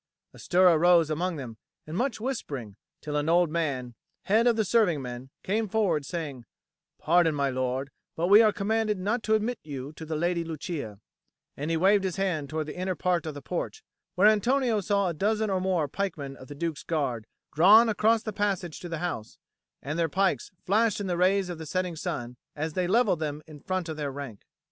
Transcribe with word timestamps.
A 0.33 0.39
stir 0.39 0.67
arose 0.67 1.11
among 1.11 1.35
them 1.35 1.57
and 1.85 1.95
much 1.95 2.19
whispering, 2.19 2.75
till 3.01 3.15
an 3.17 3.29
old 3.29 3.51
man, 3.51 3.93
head 4.23 4.47
of 4.47 4.55
the 4.55 4.63
servingmen, 4.63 5.29
came 5.43 5.67
forward, 5.69 6.07
saying: 6.07 6.45
"Pardon, 6.97 7.35
my 7.35 7.51
lord, 7.51 7.91
but 8.15 8.25
we 8.25 8.41
are 8.41 8.51
commanded 8.51 8.97
not 8.97 9.21
to 9.21 9.35
admit 9.35 9.59
you 9.63 9.93
to 9.93 10.03
the 10.03 10.15
Lady 10.15 10.43
Lucia;" 10.43 10.99
and 11.55 11.69
he 11.69 11.77
waved 11.77 12.03
his 12.03 12.15
hand 12.15 12.49
towards 12.49 12.65
the 12.65 12.75
inner 12.75 12.95
part 12.95 13.27
of 13.27 13.35
the 13.35 13.43
porch, 13.43 13.83
where 14.15 14.25
Antonio 14.25 14.81
saw 14.81 15.07
a 15.07 15.13
dozen 15.13 15.51
or 15.51 15.61
more 15.61 15.87
pikemen 15.87 16.35
of 16.35 16.47
the 16.47 16.55
Duke's 16.55 16.81
Guard 16.81 17.27
drawn 17.53 17.87
across 17.87 18.23
the 18.23 18.33
passage 18.33 18.79
to 18.79 18.89
the 18.89 18.97
house; 19.05 19.37
and 19.83 19.99
their 19.99 20.09
pikes 20.09 20.49
flashed 20.65 20.99
in 20.99 21.05
the 21.05 21.15
rays 21.15 21.47
of 21.47 21.59
the 21.59 21.67
setting 21.67 21.95
sun 21.95 22.37
as 22.55 22.73
they 22.73 22.87
levelled 22.87 23.19
them 23.19 23.43
in 23.45 23.59
front 23.59 23.87
of 23.87 23.97
their 23.97 24.11
rank. 24.11 24.41